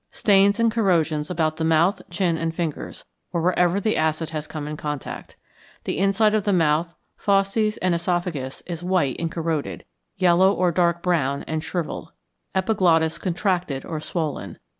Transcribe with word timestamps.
_Stains 0.15 0.59
and 0.59 0.71
corrosions 0.71 1.29
about 1.29 1.57
the 1.57 1.63
mouth, 1.63 2.01
chin, 2.09 2.35
and 2.35 2.55
fingers, 2.55 3.05
or 3.31 3.39
wherever 3.39 3.79
the 3.79 3.95
acid 3.95 4.31
has 4.31 4.47
come 4.47 4.67
in 4.67 4.75
contact. 4.75 5.37
The 5.83 5.99
inside 5.99 6.33
of 6.33 6.43
the 6.43 6.51
mouth, 6.51 6.95
fauces, 7.17 7.77
and 7.83 7.93
oesophagus, 7.93 8.63
is 8.65 8.81
white 8.81 9.17
and 9.19 9.31
corroded, 9.31 9.85
yellow 10.17 10.51
or 10.53 10.71
dark 10.71 11.03
brown, 11.03 11.43
and 11.43 11.63
shrivelled. 11.63 12.13
Epiglottis 12.55 13.19
contracted 13.19 13.85
or 13.85 13.99
swollen. 13.99 14.57